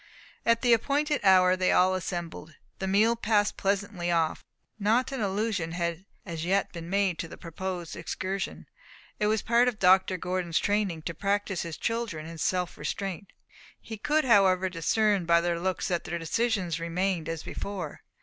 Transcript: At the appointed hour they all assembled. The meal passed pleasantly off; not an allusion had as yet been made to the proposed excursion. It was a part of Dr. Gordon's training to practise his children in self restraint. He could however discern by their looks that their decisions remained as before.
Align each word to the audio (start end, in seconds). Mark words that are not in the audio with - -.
At 0.47 0.61
the 0.63 0.73
appointed 0.73 1.21
hour 1.23 1.55
they 1.55 1.71
all 1.71 1.93
assembled. 1.93 2.55
The 2.79 2.87
meal 2.87 3.15
passed 3.15 3.55
pleasantly 3.55 4.09
off; 4.09 4.43
not 4.79 5.11
an 5.11 5.21
allusion 5.21 5.73
had 5.73 6.05
as 6.25 6.43
yet 6.43 6.71
been 6.73 6.89
made 6.89 7.19
to 7.19 7.27
the 7.27 7.37
proposed 7.37 7.95
excursion. 7.95 8.65
It 9.19 9.27
was 9.27 9.41
a 9.41 9.43
part 9.43 9.67
of 9.67 9.77
Dr. 9.77 10.17
Gordon's 10.17 10.57
training 10.57 11.03
to 11.03 11.13
practise 11.13 11.61
his 11.61 11.77
children 11.77 12.25
in 12.25 12.39
self 12.39 12.79
restraint. 12.79 13.27
He 13.79 13.97
could 13.99 14.25
however 14.25 14.69
discern 14.69 15.25
by 15.27 15.39
their 15.39 15.59
looks 15.59 15.87
that 15.89 16.03
their 16.05 16.17
decisions 16.17 16.79
remained 16.79 17.29
as 17.29 17.43
before. 17.43 18.01